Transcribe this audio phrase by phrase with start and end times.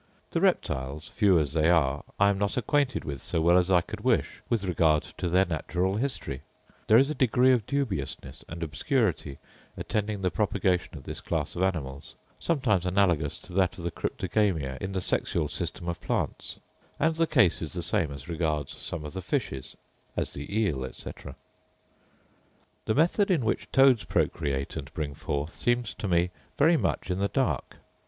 [0.31, 3.81] The reptiles, few as they are, I am not acquainted with, so well as I
[3.81, 6.41] could wish, with regard to their natural history.
[6.87, 9.37] There is a degree of dubiousness and obscurity
[9.77, 14.79] attending the propagation of this class of animals, sometimes analogous to that of the cryptogamia
[14.81, 16.59] in the sexual system of plants:
[16.99, 19.77] and the case is the same as regards some of the fishes:
[20.17, 21.35] as the eel, etc.
[22.85, 27.19] The method in which toads procreate and bring forth seems to me very much in
[27.19, 27.77] the dark.